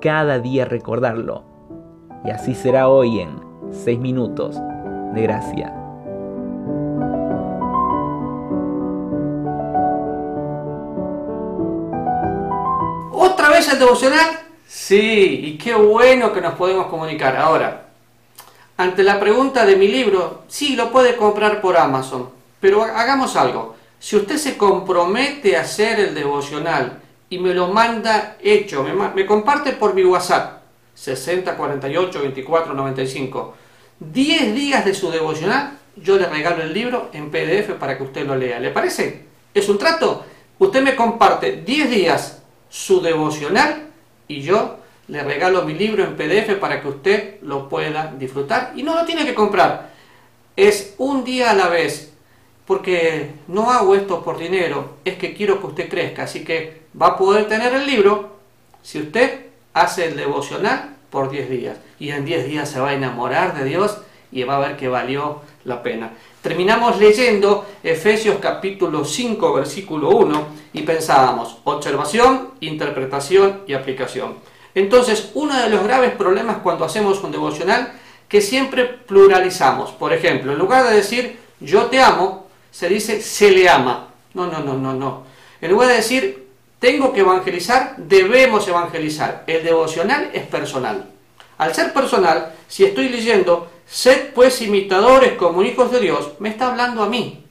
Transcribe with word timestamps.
cada 0.00 0.38
día 0.38 0.64
recordarlo. 0.64 1.44
Y 2.24 2.30
así 2.30 2.54
será 2.54 2.88
hoy 2.88 3.20
en 3.20 3.40
6 3.70 3.98
minutos 3.98 4.56
de 5.14 5.22
gracia. 5.22 5.74
¿Otra 13.12 13.50
vez 13.50 13.72
el 13.72 13.78
devocional? 13.78 14.26
Sí, 14.66 15.40
y 15.44 15.58
qué 15.58 15.74
bueno 15.74 16.32
que 16.32 16.40
nos 16.40 16.54
podemos 16.54 16.86
comunicar. 16.86 17.36
Ahora, 17.36 17.88
ante 18.76 19.02
la 19.02 19.20
pregunta 19.20 19.66
de 19.66 19.76
mi 19.76 19.88
libro, 19.88 20.42
sí, 20.48 20.76
lo 20.76 20.90
puede 20.90 21.16
comprar 21.16 21.60
por 21.60 21.76
Amazon, 21.76 22.30
pero 22.60 22.82
hagamos 22.82 23.36
algo. 23.36 23.74
Si 23.98 24.16
usted 24.16 24.36
se 24.36 24.56
compromete 24.56 25.56
a 25.56 25.60
hacer 25.60 26.00
el 26.00 26.14
devocional 26.14 27.00
y 27.30 27.38
me 27.38 27.54
lo 27.54 27.68
manda 27.68 28.36
hecho, 28.42 28.82
me, 28.82 29.24
comparte 29.24 29.72
por 29.72 29.94
mi 29.94 30.04
WhatsApp, 30.04 30.62
60 30.94 31.56
48 31.56 32.20
24 32.20 32.74
95, 32.74 33.54
10 34.00 34.54
días 34.54 34.84
de 34.84 34.92
su 34.92 35.10
devocional, 35.10 35.78
yo 35.94 36.18
le 36.18 36.26
regalo 36.26 36.62
el 36.62 36.74
libro 36.74 37.08
en 37.12 37.30
PDF 37.30 37.74
para 37.78 37.96
que 37.96 38.02
usted 38.02 38.26
lo 38.26 38.34
lea. 38.34 38.58
¿Le 38.58 38.70
parece? 38.70 39.26
¿Es 39.54 39.68
un 39.68 39.78
trato? 39.78 40.24
Usted 40.58 40.82
me 40.82 40.96
comparte 40.96 41.62
10 41.64 41.90
días 41.90 42.42
su 42.68 43.00
devocional 43.00 43.88
y 44.26 44.42
yo 44.42 44.78
le 45.08 45.22
regalo 45.22 45.62
mi 45.62 45.74
libro 45.74 46.04
en 46.04 46.16
PDF 46.16 46.58
para 46.58 46.80
que 46.80 46.88
usted 46.88 47.40
lo 47.42 47.68
pueda 47.68 48.12
disfrutar 48.18 48.72
y 48.74 48.82
no 48.82 48.94
lo 48.94 49.04
tiene 49.04 49.24
que 49.24 49.34
comprar. 49.34 49.90
Es 50.56 50.94
un 50.98 51.24
día 51.24 51.50
a 51.50 51.54
la 51.54 51.68
vez, 51.68 52.09
porque 52.70 53.32
no 53.48 53.72
hago 53.72 53.96
esto 53.96 54.22
por 54.22 54.38
dinero, 54.38 54.90
es 55.04 55.16
que 55.16 55.34
quiero 55.34 55.58
que 55.58 55.66
usted 55.66 55.88
crezca, 55.88 56.22
así 56.22 56.44
que 56.44 56.82
va 57.02 57.08
a 57.08 57.18
poder 57.18 57.48
tener 57.48 57.74
el 57.74 57.84
libro 57.84 58.36
si 58.80 59.00
usted 59.00 59.46
hace 59.74 60.06
el 60.06 60.16
devocional 60.16 60.94
por 61.10 61.32
10 61.32 61.50
días 61.50 61.78
y 61.98 62.10
en 62.10 62.24
10 62.24 62.46
días 62.46 62.70
se 62.70 62.78
va 62.78 62.90
a 62.90 62.94
enamorar 62.94 63.58
de 63.58 63.64
Dios 63.64 63.98
y 64.30 64.44
va 64.44 64.58
a 64.58 64.60
ver 64.60 64.76
que 64.76 64.86
valió 64.86 65.40
la 65.64 65.82
pena. 65.82 66.12
Terminamos 66.42 67.00
leyendo 67.00 67.66
Efesios 67.82 68.36
capítulo 68.40 69.04
5 69.04 69.52
versículo 69.52 70.10
1 70.10 70.46
y 70.72 70.82
pensábamos 70.82 71.56
observación, 71.64 72.50
interpretación 72.60 73.62
y 73.66 73.72
aplicación. 73.72 74.36
Entonces, 74.76 75.32
uno 75.34 75.60
de 75.60 75.70
los 75.70 75.82
graves 75.82 76.12
problemas 76.12 76.58
cuando 76.58 76.84
hacemos 76.84 77.20
un 77.24 77.32
devocional, 77.32 77.94
que 78.28 78.40
siempre 78.40 78.84
pluralizamos. 78.84 79.90
Por 79.90 80.12
ejemplo, 80.12 80.52
en 80.52 80.58
lugar 80.60 80.88
de 80.88 80.94
decir 80.94 81.40
yo 81.60 81.86
te 81.86 82.00
amo, 82.00 82.39
se 82.70 82.88
dice 82.88 83.20
se 83.20 83.50
le 83.50 83.68
ama. 83.68 84.08
No, 84.34 84.46
no, 84.46 84.60
no, 84.60 84.74
no, 84.74 84.94
no. 84.94 85.24
En 85.60 85.70
lugar 85.70 85.88
de 85.88 85.96
decir 85.96 86.40
tengo 86.80 87.12
que 87.12 87.20
evangelizar, 87.20 87.94
debemos 87.98 88.66
evangelizar. 88.66 89.44
El 89.46 89.62
devocional 89.62 90.30
es 90.32 90.46
personal. 90.46 91.10
Al 91.58 91.74
ser 91.74 91.92
personal, 91.92 92.54
si 92.68 92.84
estoy 92.86 93.10
leyendo, 93.10 93.68
sed 93.86 94.32
pues 94.34 94.62
imitadores 94.62 95.34
como 95.34 95.62
hijos 95.62 95.92
de 95.92 96.00
Dios, 96.00 96.30
me 96.38 96.48
está 96.48 96.68
hablando 96.70 97.02
a 97.02 97.08
mí. 97.08 97.44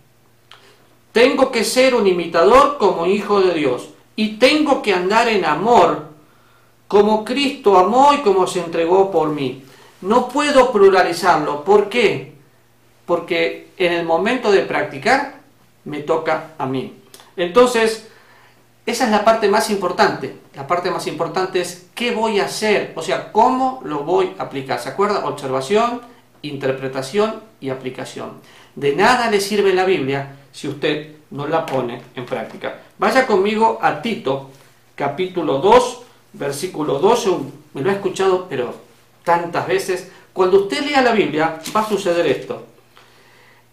Tengo 1.12 1.52
que 1.52 1.64
ser 1.64 1.94
un 1.94 2.08
imitador 2.08 2.80
como 2.80 3.06
hijo 3.06 3.40
de 3.40 3.54
Dios. 3.54 3.90
Y 4.16 4.38
tengo 4.38 4.82
que 4.82 4.94
andar 4.94 5.28
en 5.28 5.46
amor 5.46 6.08
como 6.88 7.24
Cristo 7.24 7.78
amó 7.78 8.14
y 8.14 8.18
como 8.22 8.48
se 8.48 8.60
entregó 8.62 9.12
por 9.12 9.30
mí. 9.30 9.64
No 10.02 10.28
puedo 10.28 10.72
pluralizarlo. 10.72 11.64
¿Por 11.64 11.88
qué? 11.88 12.34
Porque 13.10 13.70
en 13.78 13.92
el 13.92 14.06
momento 14.06 14.52
de 14.52 14.60
practicar 14.60 15.40
me 15.84 16.02
toca 16.02 16.52
a 16.60 16.68
mí. 16.68 16.94
Entonces, 17.36 18.08
esa 18.86 19.06
es 19.06 19.10
la 19.10 19.26
parte 19.26 19.50
más 19.50 19.72
importante. 19.72 20.36
La 20.54 20.68
parte 20.68 20.92
más 20.92 21.08
importante 21.08 21.60
es 21.60 21.88
qué 21.96 22.12
voy 22.12 22.40
a 22.40 22.46
hacer, 22.46 22.94
o 22.96 23.02
sea, 23.02 23.32
cómo 23.32 23.82
lo 23.84 24.04
voy 24.04 24.36
a 24.38 24.44
aplicar. 24.44 24.80
¿Se 24.80 24.90
acuerda? 24.90 25.26
Observación, 25.26 26.02
interpretación 26.44 27.42
y 27.60 27.72
aplicación. 27.72 28.34
De 28.76 28.96
nada 28.96 29.32
le 29.32 29.42
sirve 29.42 29.74
la 29.74 29.86
Biblia 29.86 30.36
si 30.52 30.68
usted 30.68 31.16
no 31.32 31.48
la 31.48 31.66
pone 31.66 32.04
en 32.14 32.28
práctica. 32.28 32.76
Vaya 33.00 33.26
conmigo 33.26 33.80
a 33.82 34.04
Tito, 34.04 34.52
capítulo 34.94 35.58
2, 35.58 36.02
versículo 36.34 37.00
12, 37.00 37.32
me 37.74 37.82
lo 37.82 37.90
ha 37.90 37.94
escuchado, 37.94 38.46
pero 38.48 38.72
tantas 39.24 39.68
veces. 39.68 40.12
Cuando 40.32 40.62
usted 40.62 40.86
lea 40.86 41.02
la 41.02 41.14
Biblia, 41.14 41.60
va 41.76 41.82
a 41.82 41.90
suceder 41.90 42.28
esto. 42.28 42.69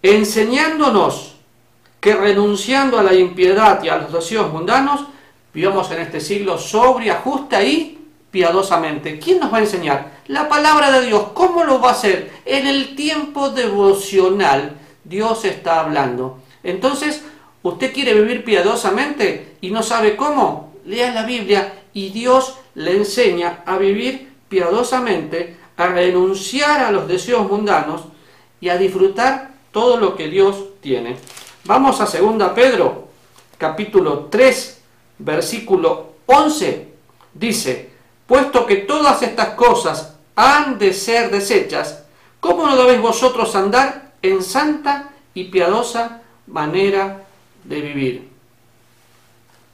Enseñándonos 0.06 1.34
que 1.99 2.15
renunciando 2.15 2.97
a 2.97 3.03
la 3.03 3.12
impiedad 3.12 3.83
y 3.83 3.89
a 3.89 3.97
los 3.97 4.12
deseos 4.12 4.53
mundanos, 4.53 5.05
vivamos 5.53 5.91
en 5.91 6.00
este 6.00 6.21
siglo 6.21 6.59
sobria, 6.59 7.17
justa 7.25 7.61
y 7.65 7.99
piadosamente. 8.31 9.19
¿Quién 9.19 9.41
nos 9.41 9.53
va 9.53 9.56
a 9.56 9.62
enseñar? 9.62 10.21
La 10.28 10.49
palabra 10.49 10.93
de 10.93 11.06
Dios. 11.06 11.31
¿Cómo 11.34 11.65
lo 11.65 11.81
va 11.81 11.89
a 11.89 11.93
hacer? 11.95 12.31
En 12.45 12.69
el 12.69 12.95
tiempo 12.95 13.50
devocional, 13.50 14.77
Dios 15.03 15.45
está 15.45 15.81
hablando. 15.81 16.39
Entonces, 16.62 17.25
¿usted 17.65 17.93
quiere 17.93 18.15
vivir 18.15 18.45
piadosamente 18.45 19.56
y 19.61 19.72
no 19.72 19.83
sabe 19.83 20.15
cómo? 20.15 20.72
Lea 20.84 21.12
la 21.12 21.25
Biblia 21.25 21.83
y 21.93 22.11
Dios 22.11 22.59
le 22.77 22.97
enseña 22.97 23.65
a 23.66 23.77
vivir 23.77 24.31
piadosamente, 24.49 25.56
a 25.77 25.89
renunciar 25.89 26.78
a 26.78 26.93
los 26.93 27.09
deseos 27.09 27.50
mundanos 27.50 28.03
y 28.61 28.69
a 28.69 28.78
disfrutar 28.78 29.56
todo 29.76 29.98
lo 29.98 30.16
que 30.16 30.28
Dios 30.28 30.81
tiene. 30.81 31.19
Vamos 31.64 32.00
a 32.00 32.06
2 32.06 32.50
Pedro, 32.54 33.09
capítulo 33.59 34.28
3, 34.31 34.81
versículo 35.19 36.14
11. 36.25 36.88
Dice, 37.34 37.91
puesto 38.26 38.65
que 38.65 38.76
todas 38.76 39.20
estas 39.20 39.50
cosas 39.50 40.16
han 40.34 40.78
de 40.78 40.94
ser 40.94 41.31
desechas, 41.31 42.04
¿cómo 42.41 42.66
no 42.66 42.75
debéis 42.75 43.03
vosotros 43.03 43.54
andar 43.54 44.12
en 44.22 44.42
santa 44.42 45.10
y 45.34 45.44
piadosa 45.44 46.22
manera 46.47 47.26
de 47.65 47.81
vivir? 47.82 48.31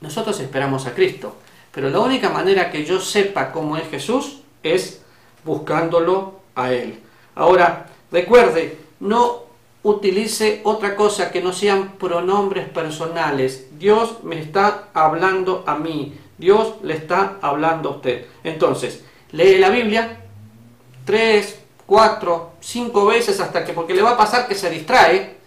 Nosotros 0.00 0.40
esperamos 0.40 0.84
a 0.86 0.94
Cristo. 0.96 1.36
Pero 1.70 1.90
la 1.90 2.00
única 2.00 2.28
manera 2.28 2.72
que 2.72 2.84
yo 2.84 3.00
sepa 3.00 3.52
cómo 3.52 3.76
es 3.76 3.88
Jesús 3.88 4.40
es 4.64 5.00
buscándolo 5.44 6.40
a 6.56 6.72
Él. 6.72 6.98
Ahora, 7.36 7.86
recuerde, 8.10 8.78
no 8.98 9.51
utilice 9.82 10.60
otra 10.64 10.96
cosa 10.96 11.30
que 11.30 11.42
no 11.42 11.52
sean 11.52 11.92
pronombres 11.92 12.68
personales. 12.68 13.68
Dios 13.78 14.22
me 14.22 14.40
está 14.40 14.88
hablando 14.94 15.64
a 15.66 15.76
mí. 15.76 16.14
Dios 16.38 16.74
le 16.82 16.94
está 16.94 17.38
hablando 17.42 17.88
a 17.88 17.92
usted. 17.96 18.26
Entonces, 18.44 19.04
lee 19.32 19.58
la 19.58 19.70
Biblia 19.70 20.18
tres, 21.04 21.60
cuatro, 21.86 22.52
cinco 22.60 23.06
veces 23.06 23.40
hasta 23.40 23.64
que, 23.64 23.72
porque 23.72 23.94
le 23.94 24.02
va 24.02 24.12
a 24.12 24.16
pasar 24.16 24.46
que 24.46 24.54
se 24.54 24.70
distrae, 24.70 25.42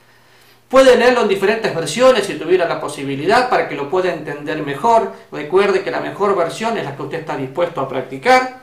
Puede 0.67 0.97
leerlo 0.97 1.21
en 1.21 1.27
diferentes 1.27 1.75
versiones 1.75 2.25
si 2.25 2.33
tuviera 2.33 2.67
la 2.67 2.81
posibilidad 2.81 3.49
para 3.49 3.69
que 3.69 3.75
lo 3.75 3.89
pueda 3.89 4.11
entender 4.11 4.63
mejor. 4.63 5.13
Recuerde 5.31 5.83
que 5.83 5.91
la 5.91 5.99
mejor 6.01 6.35
versión 6.35 6.77
es 6.77 6.85
la 6.85 6.95
que 6.95 7.03
usted 7.03 7.19
está 7.19 7.37
dispuesto 7.37 7.81
a 7.81 7.87
practicar. 7.87 8.61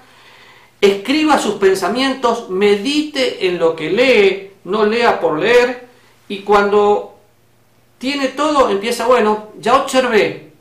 Escriba 0.80 1.38
sus 1.38 1.54
pensamientos, 1.54 2.50
medite 2.50 3.46
en 3.46 3.58
lo 3.58 3.76
que 3.76 3.90
lee, 3.90 4.51
no 4.64 4.84
lea 4.84 5.20
por 5.20 5.38
leer. 5.38 5.88
Y 6.28 6.40
cuando 6.40 7.18
tiene 7.98 8.28
todo, 8.28 8.70
empieza, 8.70 9.06
bueno, 9.06 9.48
ya 9.58 9.76
observé, 9.76 10.52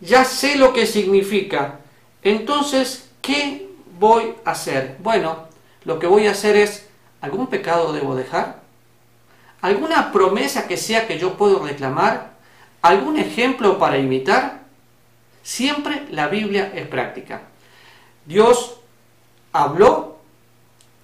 ya 0.00 0.24
sé 0.24 0.56
lo 0.56 0.72
que 0.72 0.86
significa. 0.86 1.80
Entonces, 2.22 3.10
¿qué 3.20 3.68
voy 3.98 4.34
a 4.44 4.52
hacer? 4.52 4.96
Bueno, 5.00 5.48
lo 5.84 5.98
que 5.98 6.06
voy 6.06 6.26
a 6.26 6.30
hacer 6.30 6.56
es, 6.56 6.88
¿algún 7.20 7.48
pecado 7.48 7.92
debo 7.92 8.14
dejar? 8.14 8.62
¿Alguna 9.60 10.12
promesa 10.12 10.66
que 10.66 10.76
sea 10.76 11.06
que 11.06 11.18
yo 11.18 11.34
puedo 11.34 11.58
reclamar? 11.64 12.32
¿Algún 12.82 13.18
ejemplo 13.18 13.78
para 13.78 13.98
imitar? 13.98 14.60
Siempre 15.42 16.06
la 16.10 16.28
Biblia 16.28 16.72
es 16.74 16.86
práctica. 16.86 17.42
Dios 18.26 18.78
habló 19.52 20.16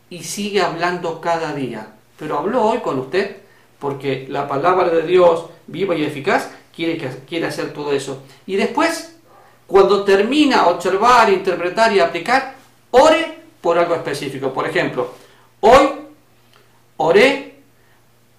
y 0.08 0.24
sigue 0.24 0.62
hablando 0.62 1.20
cada 1.20 1.52
día. 1.54 1.94
Pero 2.20 2.38
habló 2.38 2.62
hoy 2.62 2.78
con 2.78 3.00
usted 3.00 3.38
porque 3.80 4.26
la 4.28 4.46
palabra 4.46 4.90
de 4.90 5.02
Dios, 5.02 5.46
viva 5.66 5.96
y 5.96 6.04
eficaz, 6.04 6.50
quiere, 6.72 6.98
quiere 7.26 7.46
hacer 7.46 7.72
todo 7.72 7.92
eso. 7.92 8.22
Y 8.46 8.56
después, 8.56 9.16
cuando 9.66 10.04
termina 10.04 10.68
observar, 10.68 11.30
interpretar 11.30 11.92
y 11.92 11.98
aplicar, 11.98 12.60
Ore 12.90 13.38
por 13.60 13.78
algo 13.78 13.94
específico. 13.94 14.52
Por 14.52 14.66
ejemplo, 14.66 15.12
hoy 15.60 15.88
oré 16.96 17.54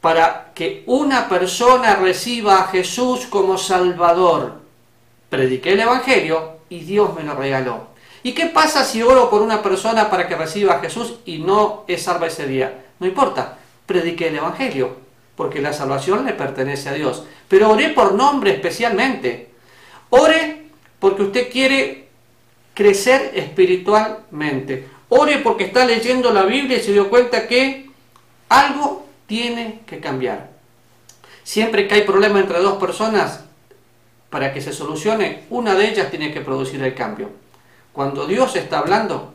para 0.01 0.51
que 0.53 0.83
una 0.87 1.29
persona 1.29 1.95
reciba 1.95 2.59
a 2.59 2.67
Jesús 2.67 3.27
como 3.27 3.57
Salvador. 3.57 4.59
Prediqué 5.29 5.73
el 5.73 5.79
Evangelio 5.79 6.57
y 6.69 6.79
Dios 6.81 7.15
me 7.15 7.23
lo 7.23 7.35
regaló. 7.35 7.91
¿Y 8.23 8.33
qué 8.33 8.47
pasa 8.47 8.83
si 8.83 9.01
oro 9.01 9.29
por 9.29 9.41
una 9.41 9.63
persona 9.63 10.09
para 10.09 10.27
que 10.27 10.35
reciba 10.35 10.75
a 10.75 10.79
Jesús 10.79 11.15
y 11.25 11.39
no 11.39 11.85
es 11.87 12.03
salva 12.03 12.27
ese 12.27 12.45
día? 12.45 12.85
No 12.99 13.07
importa, 13.07 13.57
prediqué 13.85 14.27
el 14.27 14.37
Evangelio, 14.37 14.97
porque 15.35 15.61
la 15.61 15.73
salvación 15.73 16.25
le 16.25 16.33
pertenece 16.33 16.89
a 16.89 16.93
Dios. 16.93 17.25
Pero 17.47 17.71
oré 17.71 17.89
por 17.89 18.13
nombre 18.13 18.51
especialmente. 18.51 19.49
Ore 20.09 20.67
porque 20.99 21.23
usted 21.23 21.51
quiere 21.51 22.07
crecer 22.73 23.31
espiritualmente. 23.35 24.87
Ore 25.09 25.39
porque 25.39 25.65
está 25.65 25.85
leyendo 25.85 26.31
la 26.31 26.43
Biblia 26.43 26.77
y 26.77 26.81
se 26.81 26.93
dio 26.93 27.09
cuenta 27.09 27.47
que 27.47 27.89
algo 28.49 29.07
tiene 29.27 29.81
que 29.85 29.99
cambiar. 29.99 30.51
Siempre 31.43 31.87
que 31.87 31.95
hay 31.95 32.01
problema 32.03 32.39
entre 32.39 32.59
dos 32.59 32.77
personas, 32.77 33.43
para 34.29 34.53
que 34.53 34.61
se 34.61 34.71
solucione, 34.71 35.43
una 35.49 35.75
de 35.75 35.89
ellas 35.89 36.09
tiene 36.09 36.33
que 36.33 36.41
producir 36.41 36.81
el 36.81 36.95
cambio. 36.95 37.29
Cuando 37.91 38.25
Dios 38.25 38.55
está 38.55 38.79
hablando, 38.79 39.33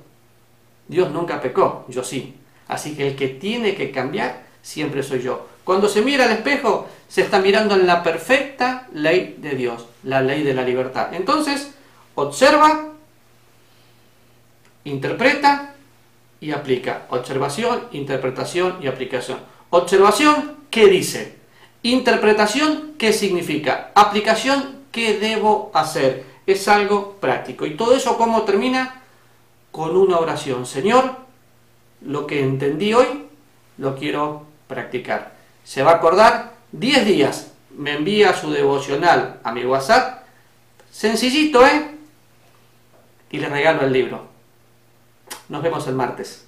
Dios 0.88 1.10
nunca 1.10 1.40
pecó, 1.40 1.84
yo 1.88 2.02
sí. 2.02 2.34
Así 2.68 2.96
que 2.96 3.08
el 3.08 3.16
que 3.16 3.28
tiene 3.28 3.74
que 3.74 3.90
cambiar 3.90 4.46
siempre 4.62 5.02
soy 5.02 5.22
yo. 5.22 5.46
Cuando 5.64 5.88
se 5.88 6.02
mira 6.02 6.24
al 6.24 6.32
espejo, 6.32 6.88
se 7.08 7.22
está 7.22 7.40
mirando 7.40 7.74
en 7.74 7.86
la 7.86 8.02
perfecta 8.02 8.88
ley 8.92 9.36
de 9.38 9.50
Dios, 9.56 9.86
la 10.02 10.20
ley 10.20 10.42
de 10.42 10.54
la 10.54 10.62
libertad. 10.62 11.12
Entonces, 11.12 11.74
observa, 12.14 12.92
interpreta 14.84 15.74
y 16.40 16.52
aplica. 16.52 17.06
Observación, 17.10 17.88
interpretación 17.92 18.78
y 18.80 18.86
aplicación. 18.86 19.38
Observación, 19.70 20.56
¿qué 20.70 20.86
dice? 20.86 21.36
Interpretación, 21.82 22.94
¿qué 22.98 23.12
significa? 23.12 23.90
Aplicación, 23.94 24.82
¿qué 24.92 25.18
debo 25.18 25.70
hacer? 25.74 26.24
Es 26.46 26.68
algo 26.68 27.16
práctico. 27.20 27.66
¿Y 27.66 27.76
todo 27.76 27.94
eso 27.94 28.16
cómo 28.16 28.42
termina? 28.42 29.02
Con 29.72 29.96
una 29.96 30.18
oración. 30.18 30.64
Señor, 30.66 31.25
lo 32.06 32.26
que 32.26 32.42
entendí 32.42 32.94
hoy, 32.94 33.26
lo 33.78 33.96
quiero 33.96 34.46
practicar. 34.68 35.32
Se 35.64 35.82
va 35.82 35.92
a 35.92 35.96
acordar 35.96 36.52
10 36.72 37.04
días. 37.04 37.52
Me 37.76 37.94
envía 37.94 38.32
su 38.32 38.50
devocional 38.50 39.40
a 39.42 39.52
mi 39.52 39.64
WhatsApp. 39.64 40.24
Sencillito, 40.90 41.66
¿eh? 41.66 41.90
Y 43.30 43.38
le 43.38 43.48
regalo 43.48 43.82
el 43.82 43.92
libro. 43.92 44.26
Nos 45.48 45.62
vemos 45.62 45.86
el 45.88 45.94
martes. 45.94 46.46